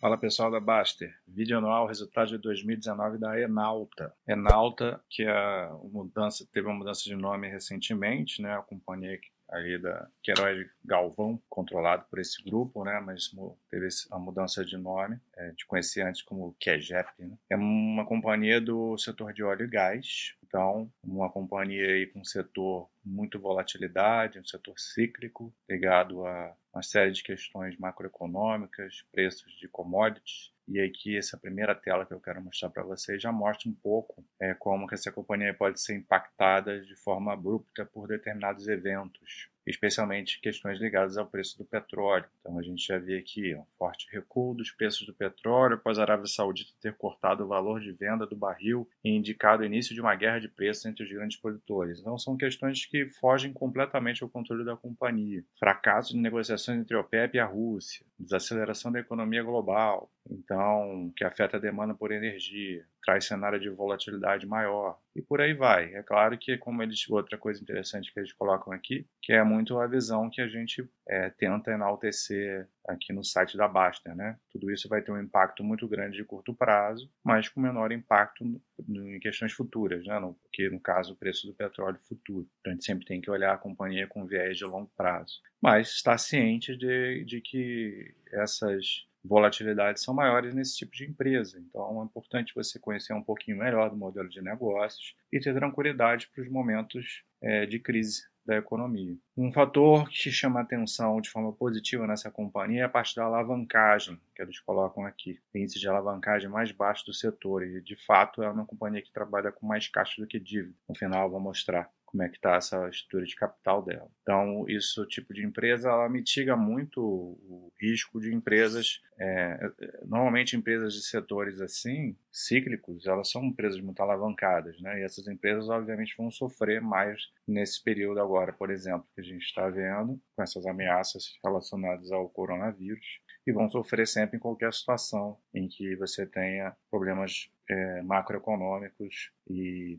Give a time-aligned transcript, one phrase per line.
[0.00, 4.14] Fala pessoal da Baster, vídeo anual resultado de 2019 da Enalta.
[4.26, 8.56] Enalta, que é a mudança, teve uma mudança de nome recentemente, né?
[8.56, 9.18] A companhia
[9.50, 13.00] ali da Queiroz Galvão, controlado por esse grupo, né?
[13.00, 13.30] Mas
[13.68, 17.36] teve a mudança de nome, é, de conhecer antes como QEGEP, né?
[17.50, 22.88] É uma companhia do setor de óleo e gás, então uma companhia aí com setor
[23.04, 30.52] muito volatilidade, um setor cíclico, ligado a uma série de questões macroeconômicas, preços de commodities.
[30.70, 34.24] E aqui essa primeira tela que eu quero mostrar para vocês já mostra um pouco
[34.40, 40.40] é, como que essa companhia pode ser impactada de forma abrupta por determinados eventos especialmente
[40.40, 42.24] questões ligadas ao preço do petróleo.
[42.40, 46.02] Então a gente já vê aqui um forte recuo dos preços do petróleo após a
[46.02, 50.00] Arábia Saudita ter cortado o valor de venda do barril e indicado o início de
[50.00, 52.00] uma guerra de preços entre os grandes produtores.
[52.00, 55.44] Então são questões que fogem completamente ao controle da companhia.
[55.58, 61.24] Fracasso de negociações entre a OPEP e a Rússia, desaceleração da economia global, então que
[61.24, 65.94] afeta a demanda por energia, traz cenário de volatilidade maior e por aí vai.
[65.94, 69.78] É claro que, como eles, outra coisa interessante que eles colocam aqui, que é muito
[69.78, 74.38] a visão que a gente é, tenta enaltecer aqui no site da Baster, né?
[74.50, 78.44] Tudo isso vai ter um impacto muito grande de curto prazo, mas com menor impacto
[78.88, 80.20] em questões futuras, né?
[80.42, 82.48] Porque no caso o preço do petróleo futuro.
[82.60, 85.88] Então a gente sempre tem que olhar a companhia com viés de longo prazo, mas
[85.88, 91.58] está ciente de, de que essas volatilidades são maiores nesse tipo de empresa.
[91.58, 96.28] Então é importante você conhecer um pouquinho melhor do modelo de negócios e ter tranquilidade
[96.28, 99.16] para os momentos é, de crise da economia.
[99.36, 104.18] Um fator que chama atenção de forma positiva nessa companhia é a parte da alavancagem,
[104.34, 105.38] que eles colocam aqui.
[105.54, 109.52] índice de alavancagem mais baixo do setor e, de fato, é uma companhia que trabalha
[109.52, 110.74] com mais caixa do que dívida.
[110.88, 114.10] No final, vou mostrar como é que está essa estrutura de capital dela.
[114.22, 119.58] Então, isso tipo de empresa, ela mitiga muito o risco de empresas, é,
[120.04, 125.00] normalmente empresas de setores assim, cíclicos, elas são empresas muito alavancadas, né?
[125.00, 129.44] E essas empresas, obviamente, vão sofrer mais nesse período agora, por exemplo, que a gente
[129.44, 135.38] está vendo, com essas ameaças relacionadas ao coronavírus, e vão sofrer sempre em qualquer situação
[135.54, 139.98] em que você tenha problemas é, macroeconômicos e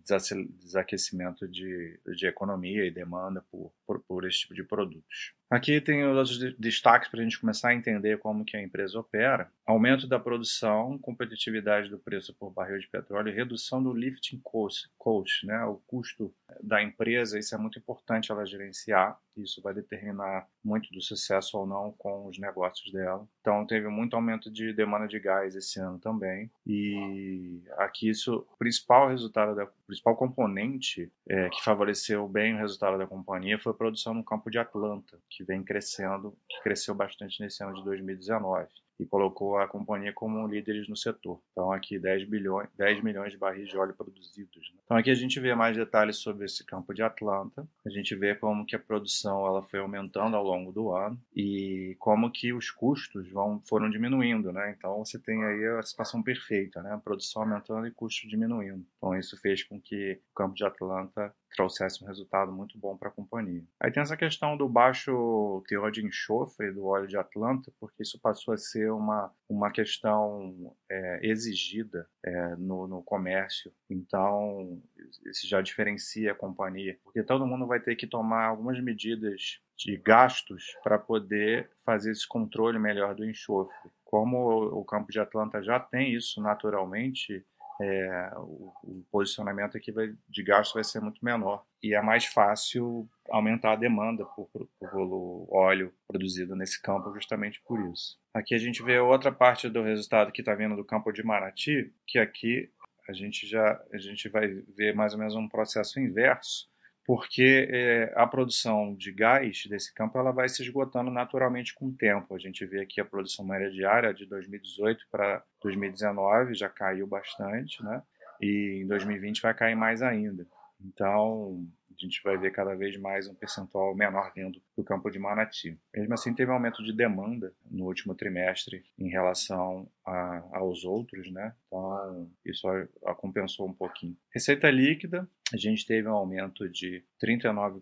[0.59, 5.33] desaquecimento de, de economia e demanda por, por, por esse tipo de produtos.
[5.49, 9.51] Aqui tem os destaques para a gente começar a entender como que a empresa opera.
[9.65, 15.45] Aumento da produção, competitividade do preço por barril de petróleo redução do lifting cost, cost
[15.45, 16.33] né, o custo
[16.63, 17.37] da empresa.
[17.37, 19.19] Isso é muito importante ela gerenciar.
[19.35, 23.27] Isso vai determinar muito do sucesso ou não com os negócios dela.
[23.41, 26.49] Então teve muito aumento de demanda de gás esse ano também.
[26.65, 32.97] E aqui isso, o principal resultado da principal componente é, que favoreceu bem o resultado
[32.97, 37.41] da companhia foi a produção no campo de Atlanta, que vem crescendo, que cresceu bastante
[37.41, 38.67] nesse ano de 2019
[39.01, 41.41] e colocou a companhia como líderes no setor.
[41.51, 44.71] Então aqui 10, bilhões, 10 milhões de barris de óleo produzidos.
[44.73, 44.79] Né?
[44.85, 47.67] Então aqui a gente vê mais detalhes sobre esse campo de Atlanta.
[47.85, 51.95] A gente vê como que a produção ela foi aumentando ao longo do ano e
[51.99, 54.53] como que os custos vão, foram diminuindo.
[54.53, 54.75] Né?
[54.77, 56.93] Então você tem aí a situação perfeita, né?
[56.93, 58.85] a produção aumentando e custos diminuindo.
[58.97, 63.09] Então isso fez com que o campo de Atlanta trouxesse um resultado muito bom para
[63.09, 63.63] a companhia.
[63.79, 68.19] Aí tem essa questão do baixo teor de enxofre do óleo de Atlanta, porque isso
[68.19, 73.71] passou a ser uma, uma questão é, exigida é, no, no comércio.
[73.89, 74.81] Então,
[75.25, 79.97] isso já diferencia a companhia, porque todo mundo vai ter que tomar algumas medidas de
[79.97, 83.73] gastos para poder fazer esse controle melhor do enxofre.
[84.03, 87.45] Como o campo de Atlanta já tem isso naturalmente,
[87.81, 92.25] é, o, o, posicionamento aqui vai, de gasto vai ser muito menor e é mais
[92.25, 98.19] fácil aumentar a demanda por, por, por óleo produzido nesse campo justamente por isso.
[98.33, 101.93] Aqui a gente vê outra parte do resultado que está vindo do campo de Manati,
[102.05, 102.69] que aqui
[103.09, 106.71] a gente já a gente vai ver mais ou menos um processo inverso
[107.05, 111.93] porque é, a produção de gás desse campo ela vai se esgotando naturalmente com o
[111.93, 112.35] tempo.
[112.35, 117.83] A gente vê aqui a produção média diária de 2018 para 2019 já caiu bastante,
[117.83, 118.01] né?
[118.41, 120.47] E em 2020 vai cair mais ainda.
[120.83, 125.19] Então, a gente vai ver cada vez mais um percentual menor vindo do campo de
[125.19, 125.79] Manati.
[125.95, 131.31] Mesmo assim, teve um aumento de demanda no último trimestre em relação a, aos outros,
[131.31, 131.53] né?
[131.67, 134.17] Então, isso a, a compensou um pouquinho.
[134.33, 137.81] Receita líquida, a gente teve um aumento de 39%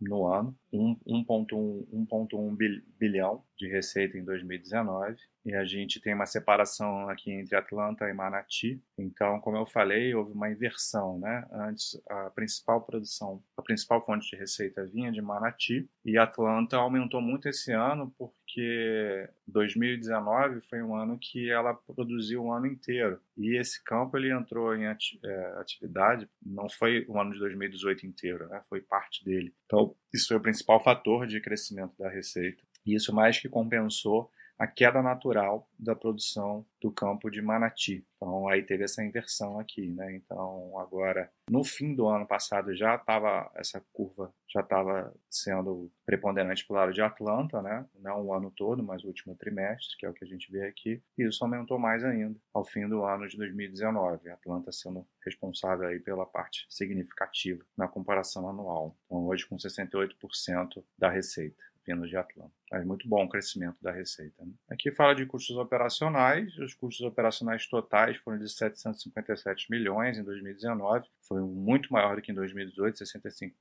[0.00, 7.30] no ano, 1,1 bilhão de receita em 2019 e a gente tem uma separação aqui
[7.30, 8.80] entre Atlanta e Manati.
[8.96, 11.46] Então, como eu falei, houve uma inversão, né?
[11.52, 17.20] Antes a principal produção, a principal fonte de receita vinha de Manati e Atlanta aumentou
[17.20, 18.41] muito esse ano porque
[19.46, 24.74] 2019 foi um ano que ela produziu o ano inteiro e esse campo ele entrou
[24.74, 24.94] em é,
[25.58, 28.62] atividade não foi o ano de 2018 inteiro, né?
[28.68, 29.54] Foi parte dele.
[29.66, 32.62] Então, isso foi o principal fator de crescimento da receita.
[32.84, 38.04] E isso mais que compensou a queda natural da produção do campo de Manati.
[38.16, 40.14] Então aí teve essa inversão aqui, né?
[40.14, 46.66] Então agora no fim do ano passado já estava essa curva já estava sendo preponderante
[46.66, 47.86] para o lado de Atlanta, né?
[47.98, 50.66] Não o ano todo, mas o último trimestre, que é o que a gente vê
[50.66, 51.02] aqui.
[51.16, 54.28] E isso aumentou mais ainda ao fim do ano de 2019.
[54.28, 58.96] Atlanta sendo responsável aí pela parte significativa na comparação anual.
[59.06, 62.52] Então hoje com 68% da receita vindo de Atlanta.
[62.72, 64.42] Mas muito bom o crescimento da receita.
[64.42, 64.52] Né?
[64.70, 66.56] Aqui fala de custos operacionais.
[66.56, 71.06] Os custos operacionais totais foram de 757 milhões em 2019.
[71.28, 73.52] Foi muito maior do que em 2018, 65%.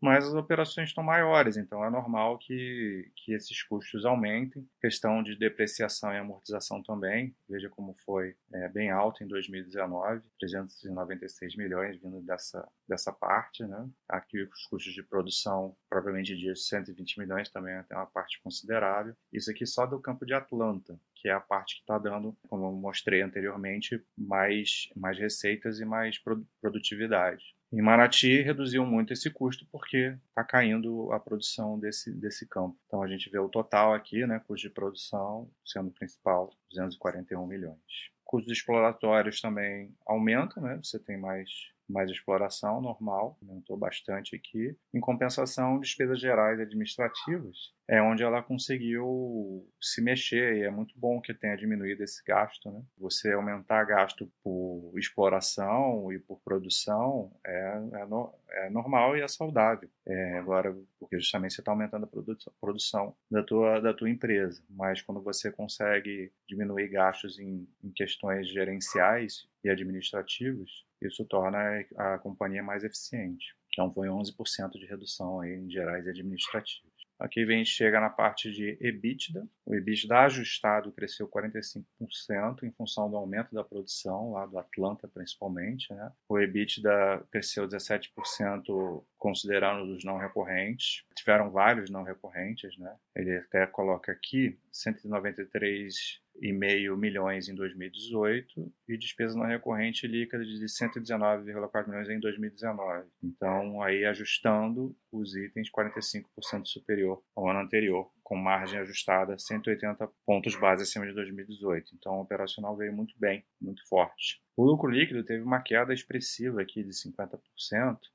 [0.00, 4.68] Mas as operações estão maiores, então é normal que, que esses custos aumentem.
[4.80, 7.34] Questão de depreciação e amortização também.
[7.48, 13.64] Veja como foi é, bem alto em 2019, 396 milhões vindo dessa, dessa parte.
[13.64, 13.88] Né?
[14.08, 19.14] Aqui os custos de produção, propriamente de 120 milhões, também tem uma parte parte considerável.
[19.32, 22.66] Isso aqui só do campo de Atlanta, que é a parte que está dando, como
[22.66, 26.20] eu mostrei anteriormente, mais, mais receitas e mais
[26.60, 27.54] produtividade.
[27.72, 32.76] Em Manati reduziu muito esse custo porque está caindo a produção desse, desse campo.
[32.86, 37.46] Então a gente vê o total aqui, né, custo de produção sendo o principal 241
[37.46, 37.78] milhões.
[38.24, 40.80] Custos exploratórios também aumentam, né?
[40.82, 41.48] Você tem mais
[41.88, 44.76] mais exploração normal, aumentou bastante aqui.
[44.94, 51.20] Em compensação, despesas gerais administrativas é onde ela conseguiu se mexer e é muito bom
[51.20, 52.70] que tenha diminuído esse gasto.
[52.70, 52.82] Né?
[52.98, 59.28] Você aumentar gasto por exploração e por produção é, é, no, é normal e é
[59.28, 59.88] saudável.
[60.04, 64.62] É, agora, porque justamente você está aumentando a produ produção da tua, da tua empresa,
[64.68, 71.58] mas quando você consegue diminuir gastos em, em questões gerenciais e administrativas, isso torna
[71.96, 73.54] a companhia mais eficiente.
[73.72, 76.96] Então foi 11% de redução aí em gerais e administrativos.
[77.18, 79.46] Aqui vem chega na parte de EBITDA.
[79.64, 85.92] O EBITDA ajustado cresceu 45% em função do aumento da produção lá do Atlanta principalmente.
[85.92, 86.12] Né?
[86.28, 91.04] O EBITDA cresceu 17% considerando os não recorrentes.
[91.14, 92.94] Tiveram vários não recorrentes, né?
[93.14, 100.64] Ele até coloca aqui 193 1,5 milhões em 2018 e despesa não recorrente líquida de
[100.64, 103.08] 119,4 milhões em 2019.
[103.22, 110.56] Então, aí ajustando os itens 45% superior ao ano anterior, com margem ajustada 180 pontos
[110.56, 111.94] base acima de 2018.
[111.94, 114.42] Então, o operacional veio muito bem, muito forte.
[114.56, 117.38] O lucro líquido teve uma queda expressiva aqui de 50%,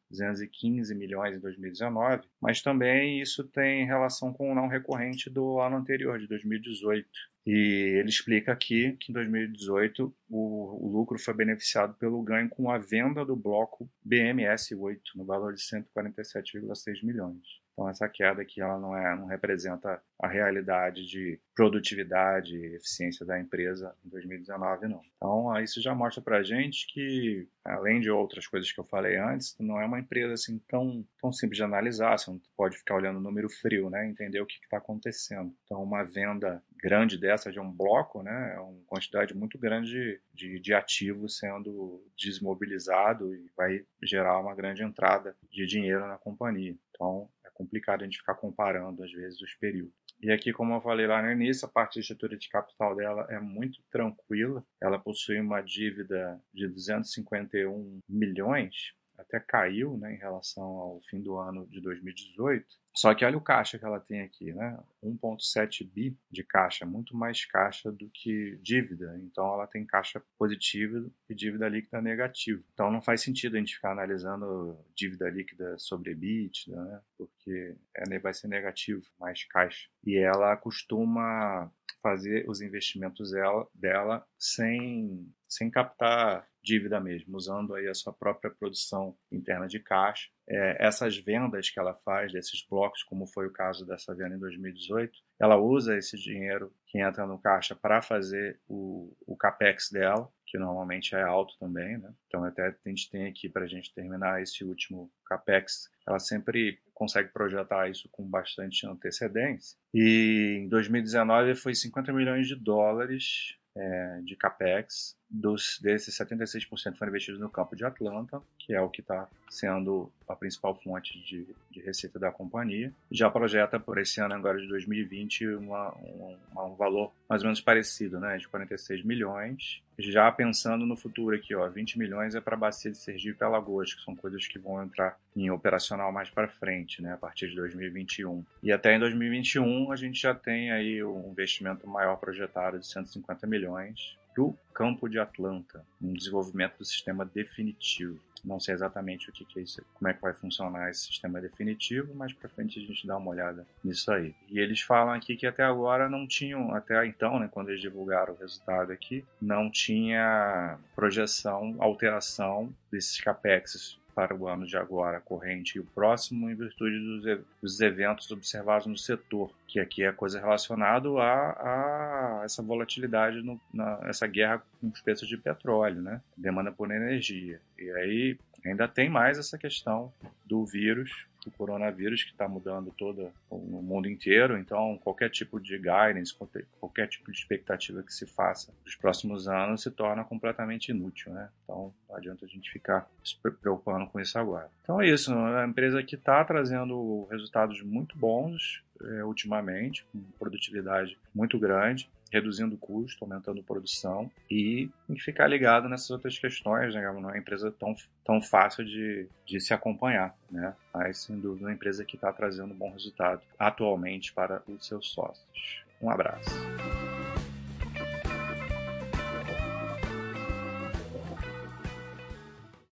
[0.09, 5.77] 215 milhões em 2019, mas também isso tem relação com o não recorrente do ano
[5.77, 7.07] anterior, de 2018.
[7.47, 12.69] E ele explica aqui que em 2018 o, o lucro foi beneficiado pelo ganho com
[12.69, 17.60] a venda do bloco BMS 8, no valor de 147,6 milhões.
[17.81, 23.25] Então essa queda aqui ela não, é, não representa a realidade de produtividade e eficiência
[23.25, 25.01] da empresa em 2019 não.
[25.15, 29.17] Então isso já mostra para a gente que além de outras coisas que eu falei
[29.17, 32.95] antes, não é uma empresa assim tão, tão simples de analisar, você não pode ficar
[32.95, 35.51] olhando o número frio, né, entender o que está acontecendo.
[35.65, 40.59] Então uma venda grande dessa de um bloco, né, é uma quantidade muito grande de,
[40.59, 46.75] de ativo sendo desmobilizado e vai gerar uma grande entrada de dinheiro na companhia.
[46.91, 47.27] Então
[47.61, 49.93] complicado a gente ficar comparando, às vezes, os períodos.
[50.21, 53.25] E aqui, como eu falei lá no início, a parte de estrutura de capital dela
[53.29, 54.63] é muito tranquila.
[54.79, 61.37] Ela possui uma dívida de 251 milhões, até caiu né, em relação ao fim do
[61.37, 62.65] ano de 2018.
[62.93, 64.77] Só que olha o caixa que ela tem aqui, né?
[65.03, 69.17] 1,7 bi de caixa, muito mais caixa do que dívida.
[69.23, 72.61] Então ela tem caixa positiva e dívida líquida negativa.
[72.73, 77.01] Então não faz sentido a gente ficar analisando dívida líquida sobre EBITDA, né?
[77.17, 79.87] Porque é, vai ser negativo, mais caixa.
[80.05, 81.71] E ela costuma
[82.01, 88.51] fazer os investimentos dela, dela sem, sem captar dívida mesmo, usando aí a sua própria
[88.51, 90.29] produção interna de caixa.
[90.47, 94.39] É, essas vendas que ela faz desses blocos, como foi o caso dessa venda em
[94.39, 100.29] 2018, ela usa esse dinheiro que entra no caixa para fazer o, o capex dela,
[100.45, 102.13] que normalmente é alto também, né?
[102.27, 106.79] Então até a gente tem aqui para a gente terminar esse último capex, ela sempre
[106.93, 109.77] consegue projetar isso com bastante antecedência.
[109.93, 117.09] E em 2019 foi 50 milhões de dólares é, de capex dos, desses 76% foram
[117.09, 121.45] investidos no campo de Atlanta, que é o que está sendo a principal fonte de,
[121.69, 122.93] de, receita da companhia.
[123.09, 127.61] Já projeta por esse ano agora de 2020 uma, um, um, valor mais ou menos
[127.61, 129.81] parecido, né, de 46 milhões.
[129.99, 133.43] Já pensando no futuro aqui, ó, 20 milhões é para a bacia de Sergipe e
[133.43, 137.49] Alagoas, que são coisas que vão entrar em operacional mais para frente, né, a partir
[137.49, 138.43] de 2021.
[138.63, 143.45] E até em 2021 a gente já tem aí um investimento maior projetado de 150
[143.47, 148.19] milhões para o campo de Atlanta, um desenvolvimento do sistema definitivo.
[148.43, 151.39] Não sei exatamente o que, que é isso, como é que vai funcionar esse sistema
[151.39, 154.33] definitivo, mas para frente a gente dá uma olhada nisso aí.
[154.49, 158.33] E eles falam aqui que até agora não tinham, até então, né, quando eles divulgaram
[158.33, 165.77] o resultado aqui, não tinha projeção, alteração desses capex para o ano de agora corrente
[165.77, 170.39] e o próximo em virtude dos, dos eventos observados no setor, que aqui é coisa
[170.39, 176.21] relacionada a, a essa volatilidade, no, na, essa guerra com os preços de petróleo, né?
[176.35, 177.59] demanda por energia.
[177.77, 180.11] E aí ainda tem mais essa questão
[180.45, 184.57] do vírus o coronavírus que está mudando todo o mundo inteiro.
[184.57, 186.35] Então, qualquer tipo de guidance,
[186.79, 191.49] qualquer tipo de expectativa que se faça nos próximos anos se torna completamente inútil, né?
[191.63, 194.69] Então, não adianta a gente ficar se preocupando com isso agora.
[194.83, 200.21] Então é isso, é uma empresa que está trazendo resultados muito bons é, ultimamente, com
[200.37, 207.01] produtividade muito grande reduzindo o custo, aumentando produção e ficar ligado nessas outras questões, né?
[207.01, 207.93] Não é uma empresa tão,
[208.23, 210.75] tão fácil de, de se acompanhar, né?
[210.93, 215.09] Mas, sem dúvida, uma empresa que está trazendo um bom resultado atualmente para os seus
[215.09, 215.85] sócios.
[216.01, 216.80] Um abraço.